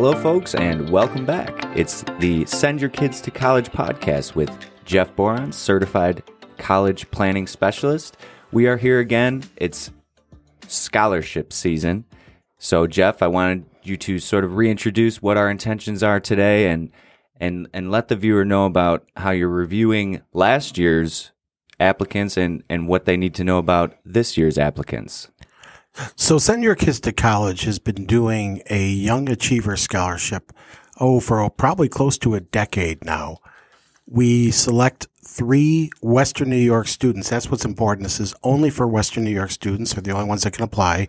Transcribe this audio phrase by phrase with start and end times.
[0.00, 1.76] Hello, folks, and welcome back.
[1.76, 4.48] It's the Send Your Kids to College podcast with
[4.84, 6.22] Jeff Boron, certified
[6.56, 8.16] college planning specialist.
[8.52, 9.42] We are here again.
[9.56, 9.90] It's
[10.68, 12.04] scholarship season.
[12.58, 16.92] So, Jeff, I wanted you to sort of reintroduce what our intentions are today and
[17.40, 21.32] and and let the viewer know about how you're reviewing last year's
[21.80, 25.26] applicants and and what they need to know about this year's applicants.
[26.14, 30.52] So, Send Your Kids to College has been doing a Young Achiever Scholarship,
[31.00, 33.38] oh, for probably close to a decade now.
[34.06, 37.30] We select three Western New York students.
[37.30, 38.04] That's what's important.
[38.04, 41.08] This is only for Western New York students, are the only ones that can apply.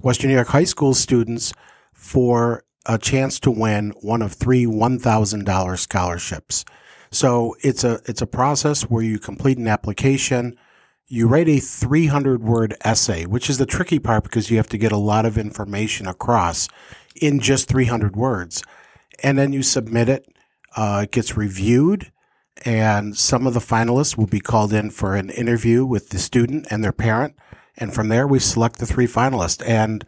[0.00, 1.52] Western New York high school students
[1.92, 6.64] for a chance to win one of three $1,000 scholarships.
[7.10, 10.56] So it's a, it's a process where you complete an application.
[11.12, 14.78] You write a 300 word essay, which is the tricky part because you have to
[14.78, 16.68] get a lot of information across
[17.20, 18.62] in just 300 words.
[19.20, 20.26] And then you submit it.
[20.76, 22.12] Uh, it gets reviewed
[22.64, 26.66] and some of the finalists will be called in for an interview with the student
[26.70, 27.34] and their parent.
[27.76, 29.66] And from there, we select the three finalists.
[29.66, 30.04] And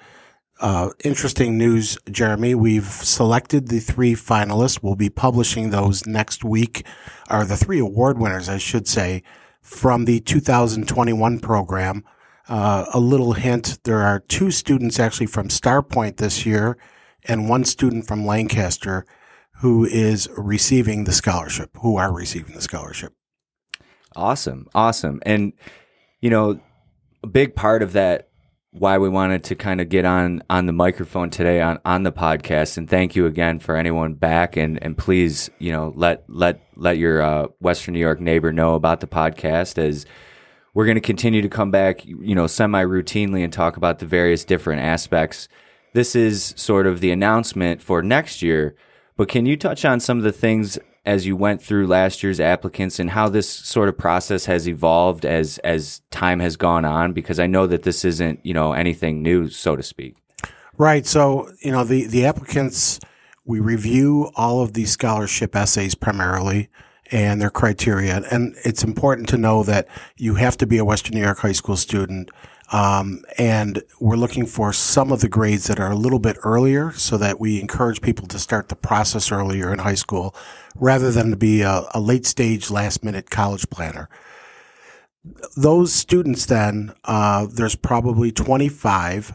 [0.61, 2.55] uh, interesting news, Jeremy.
[2.55, 4.83] We've selected the three finalists.
[4.83, 6.87] We'll be publishing those next week,
[7.31, 9.23] or the three award winners, I should say,
[9.63, 12.05] from the 2021 program.
[12.49, 16.77] Uh, a little hint there are two students actually from Starpoint this year
[17.25, 19.07] and one student from Lancaster
[19.61, 23.15] who is receiving the scholarship, who are receiving the scholarship.
[24.17, 24.67] Awesome.
[24.75, 25.21] Awesome.
[25.25, 25.53] And,
[26.21, 26.61] you know,
[27.23, 28.29] a big part of that
[28.73, 32.12] why we wanted to kind of get on on the microphone today on on the
[32.12, 32.79] podcast.
[32.79, 34.56] And thank you again for anyone back.
[34.56, 38.75] And and please you know let let let your uh, western new york neighbor know
[38.75, 40.06] about the podcast as
[40.75, 44.06] we're going to continue to come back you know semi routinely and talk about the
[44.06, 45.48] various different aspects.
[45.95, 48.74] This is sort of the announcement for next year
[49.17, 52.39] but can you touch on some of the things as you went through last year's
[52.39, 57.13] applicants and how this sort of process has evolved as as time has gone on
[57.13, 60.17] because I know that this isn't, you know, anything new so to speak.
[60.79, 61.07] Right.
[61.07, 63.01] So, you know, the the applicants
[63.45, 66.68] we review all of these scholarship essays primarily
[67.11, 68.23] and their criteria.
[68.30, 71.52] And it's important to know that you have to be a Western New York high
[71.52, 72.30] school student.
[72.73, 76.91] Um, and we're looking for some of the grades that are a little bit earlier
[76.93, 80.35] so that we encourage people to start the process earlier in high school
[80.75, 84.09] rather than to be a, a late stage, last minute college planner.
[85.55, 89.35] Those students then, uh, there's probably 25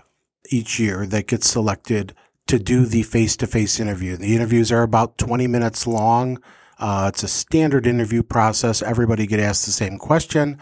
[0.49, 2.15] each year that get selected
[2.47, 4.17] to do the face to face interview.
[4.17, 6.41] The interviews are about 20 minutes long.
[6.79, 8.81] Uh, it's a standard interview process.
[8.81, 10.57] Everybody get asked the same question.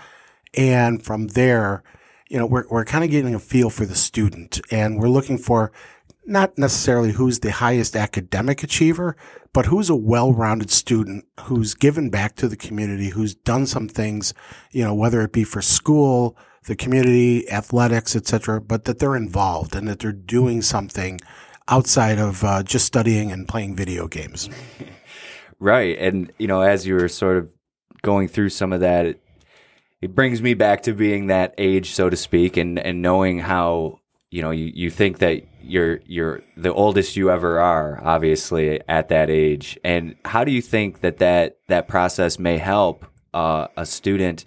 [0.56, 1.84] And from there,
[2.30, 5.38] you know, we're, we're kind of getting a feel for the student and we're looking
[5.38, 5.72] for
[6.26, 9.16] not necessarily who's the highest academic achiever,
[9.54, 14.34] but who's a well-rounded student who's given back to the community, who's done some things,
[14.72, 19.76] you know, whether it be for school, the community, athletics, etc., but that they're involved
[19.76, 21.20] and that they're doing something
[21.68, 24.50] outside of uh, just studying and playing video games.
[25.60, 27.50] Right, and you know, as you were sort of
[28.02, 29.18] going through some of that,
[30.06, 34.00] it, brings me back to being that age, so to speak, and and knowing how
[34.32, 39.10] you know you, you think that you're you're the oldest you ever are obviously at
[39.10, 39.78] that age.
[39.84, 44.46] And how do you think that that that process may help uh, a student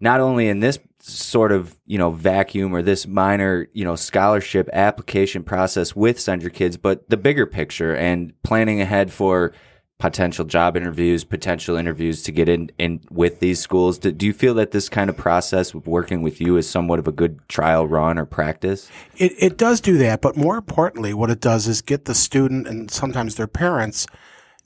[0.00, 4.68] not only in this sort of you know vacuum or this minor you know scholarship
[4.72, 9.52] application process with send your kids but the bigger picture and planning ahead for
[10.00, 13.98] potential job interviews, potential interviews to get in, in with these schools.
[13.98, 16.98] Do, do, you feel that this kind of process of working with you is somewhat
[16.98, 18.90] of a good trial run or practice?
[19.16, 22.66] It, it does do that, but more importantly, what it does is get the student
[22.66, 24.06] and sometimes their parents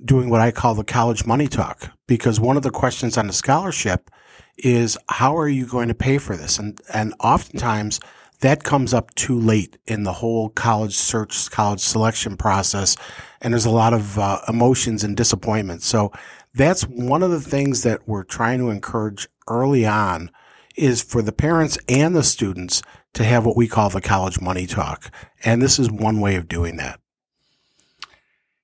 [0.02, 1.90] doing what I call the college money talk.
[2.06, 4.10] Because one of the questions on the scholarship
[4.58, 6.58] is how are you going to pay for this?
[6.58, 7.98] And and oftentimes
[8.44, 12.94] that comes up too late in the whole college search, college selection process.
[13.41, 15.82] And there's a lot of uh, emotions and disappointment.
[15.82, 16.12] So
[16.52, 20.31] that's one of the things that we're trying to encourage early on
[20.76, 22.82] is for the parents and the students
[23.14, 25.11] to have what we call the college money talk.
[25.43, 27.00] And this is one way of doing that.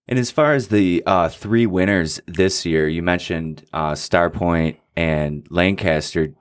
[0.07, 5.47] And as far as the uh, three winners this year, you mentioned uh, Starpoint and
[5.49, 6.35] Lancaster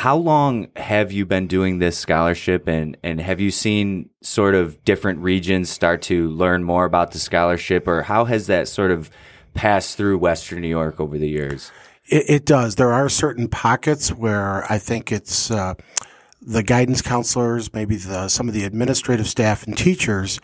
[0.00, 4.82] how long have you been doing this scholarship and, and have you seen sort of
[4.82, 9.10] different regions start to learn more about the scholarship or how has that sort of
[9.52, 11.70] passed through Western New York over the years?
[12.06, 12.76] It, it does.
[12.76, 15.74] There are certain pockets where I think it's uh,
[16.40, 20.40] the guidance counselors, maybe the, some of the administrative staff and teachers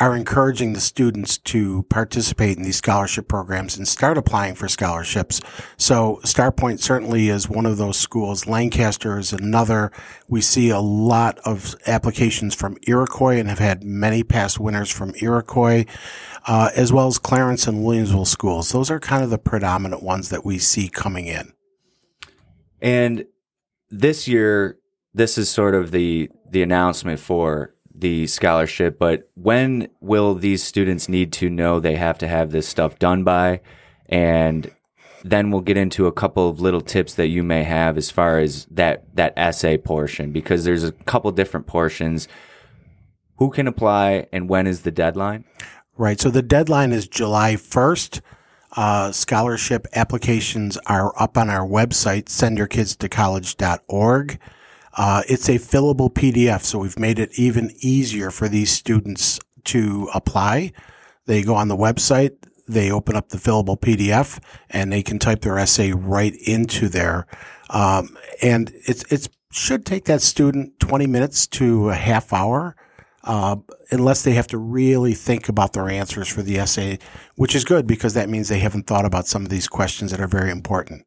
[0.00, 5.42] are encouraging the students to participate in these scholarship programs and start applying for scholarships.
[5.76, 8.46] So Starpoint certainly is one of those schools.
[8.46, 9.92] Lancaster is another.
[10.26, 15.12] We see a lot of applications from Iroquois and have had many past winners from
[15.20, 15.84] Iroquois,
[16.46, 18.72] uh, as well as Clarence and Williamsville schools.
[18.72, 21.52] Those are kind of the predominant ones that we see coming in.
[22.80, 23.26] And
[23.90, 24.78] this year,
[25.12, 31.08] this is sort of the the announcement for the scholarship, but when will these students
[31.08, 33.60] need to know they have to have this stuff done by?
[34.06, 34.70] And
[35.24, 38.38] then we'll get into a couple of little tips that you may have as far
[38.38, 42.28] as that that essay portion because there's a couple different portions.
[43.36, 45.44] Who can apply and when is the deadline?
[45.96, 46.20] Right.
[46.20, 48.20] So the deadline is July 1st.
[48.72, 54.38] Uh, scholarship applications are up on our website, sendyourkidstocollege.org.
[54.96, 60.08] Uh, it's a fillable PDF, so we've made it even easier for these students to
[60.14, 60.72] apply.
[61.26, 62.36] They go on the website,
[62.68, 67.26] they open up the fillable PDF, and they can type their essay right into there.
[67.68, 72.76] Um, and it's it should take that student 20 minutes to a half hour.
[73.22, 73.56] Uh,
[73.90, 76.98] unless they have to really think about their answers for the essay,
[77.34, 80.20] which is good because that means they haven't thought about some of these questions that
[80.20, 81.04] are very important.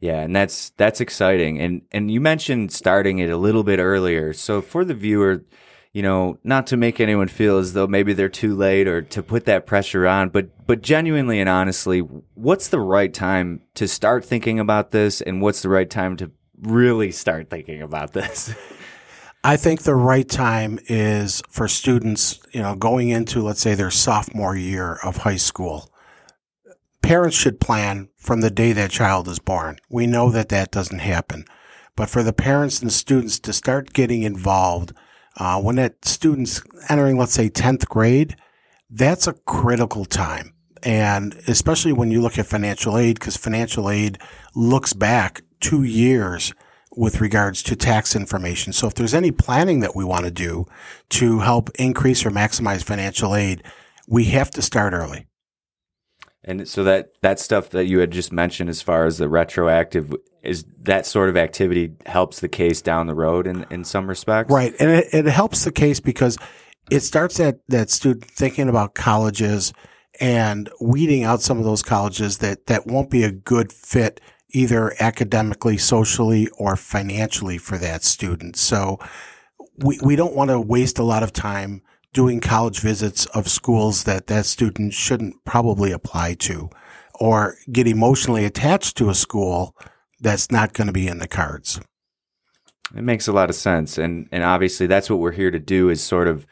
[0.00, 1.60] Yeah, and that's that's exciting.
[1.60, 4.32] And and you mentioned starting it a little bit earlier.
[4.32, 5.44] So for the viewer,
[5.92, 9.22] you know, not to make anyone feel as though maybe they're too late or to
[9.22, 12.00] put that pressure on, but but genuinely and honestly,
[12.34, 16.30] what's the right time to start thinking about this and what's the right time to
[16.62, 18.54] really start thinking about this?
[19.44, 23.90] I think the right time is for students, you know, going into let's say their
[23.90, 25.92] sophomore year of high school
[27.08, 29.78] parents should plan from the day that child is born.
[29.88, 31.46] We know that that doesn't happen.
[31.96, 34.92] But for the parents and students to start getting involved
[35.38, 38.36] uh, when that student's entering, let's say, 10th grade,
[38.90, 40.52] that's a critical time.
[40.82, 44.18] And especially when you look at financial aid, because financial aid
[44.54, 46.52] looks back two years
[46.94, 48.74] with regards to tax information.
[48.74, 50.66] So if there's any planning that we want to do
[51.08, 53.62] to help increase or maximize financial aid,
[54.06, 55.24] we have to start early.
[56.44, 60.14] And so that that stuff that you had just mentioned, as far as the retroactive,
[60.42, 64.52] is that sort of activity helps the case down the road in in some respects,
[64.52, 64.74] right?
[64.78, 66.38] And it, it helps the case because
[66.90, 69.72] it starts that that student thinking about colleges
[70.20, 74.20] and weeding out some of those colleges that that won't be a good fit
[74.50, 78.56] either academically, socially, or financially for that student.
[78.56, 78.98] So
[79.76, 81.82] we we don't want to waste a lot of time
[82.12, 86.70] doing college visits of schools that that student shouldn't probably apply to
[87.20, 89.76] or get emotionally attached to a school
[90.20, 91.80] that's not going to be in the cards.
[92.96, 93.98] It makes a lot of sense.
[93.98, 96.46] And and obviously that's what we're here to do is sort of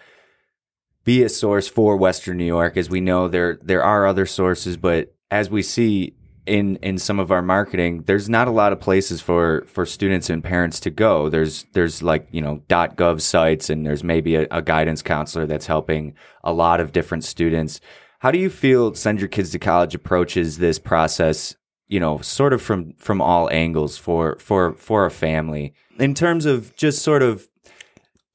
[1.05, 2.77] be a source for Western New York.
[2.77, 6.16] As we know there there are other sources, but as we see
[6.47, 10.31] in in some of our marketing, there's not a lot of places for for students
[10.31, 11.29] and parents to go.
[11.29, 15.67] There's there's like you know .gov sites, and there's maybe a, a guidance counselor that's
[15.67, 16.15] helping
[16.45, 17.81] a lot of different students.
[18.21, 21.57] How do you feel Send Your Kids to College approaches this process?
[21.89, 26.47] You know, sort of from from all angles for for for a family in terms
[26.47, 27.49] of just sort of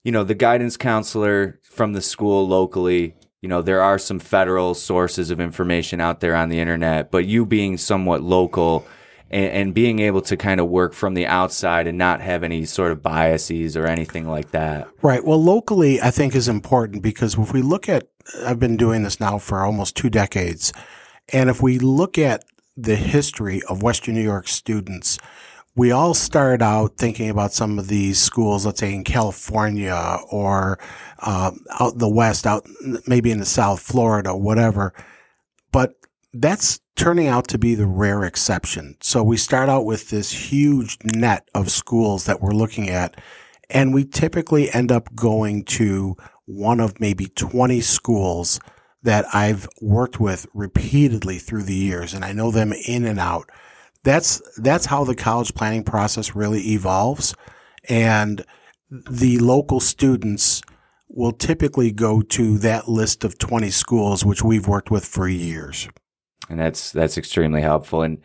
[0.03, 4.73] you know the guidance counselor from the school locally you know, there are some federal
[4.75, 8.85] sources of information out there on the internet, but you being somewhat local
[9.31, 12.65] and, and, being able to kind of work from the outside and not have any
[12.65, 14.87] sort of biases or anything like that.
[15.01, 15.23] Right.
[15.23, 18.09] Well, locally, I think is important because if we look at,
[18.45, 20.71] I've been doing this now for almost two decades.
[21.33, 22.43] And if we look at
[22.77, 25.17] the history of Western New York students,
[25.75, 30.77] we all start out thinking about some of these schools, let's say in California or
[31.19, 32.67] uh, out the West, out
[33.07, 34.93] maybe in the South, Florida, whatever.
[35.71, 35.93] But
[36.33, 38.97] that's turning out to be the rare exception.
[39.01, 43.19] So we start out with this huge net of schools that we're looking at,
[43.69, 48.59] and we typically end up going to one of maybe 20 schools
[49.03, 53.49] that I've worked with repeatedly through the years, and I know them in and out
[54.03, 57.35] that's that's how the college planning process really evolves.
[57.87, 58.43] And
[58.89, 60.61] the local students
[61.07, 65.89] will typically go to that list of 20 schools which we've worked with for years.
[66.49, 68.01] And that's that's extremely helpful.
[68.01, 68.19] And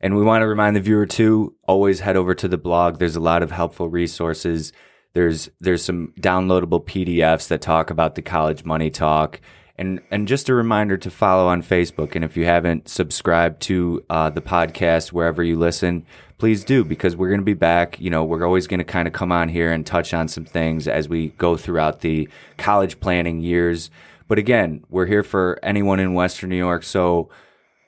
[0.00, 2.98] and we want to remind the viewer too always head over to the blog.
[2.98, 4.72] There's a lot of helpful resources.
[5.14, 9.40] There's there's some downloadable PDFs that talk about the college money talk
[9.78, 12.16] And and just a reminder to follow on Facebook.
[12.16, 16.04] And if you haven't subscribed to uh, the podcast wherever you listen,
[16.38, 18.00] please do because we're going to be back.
[18.00, 20.44] You know, we're always going to kind of come on here and touch on some
[20.44, 23.90] things as we go throughout the college planning years.
[24.26, 26.82] But again, we're here for anyone in Western New York.
[26.82, 27.28] So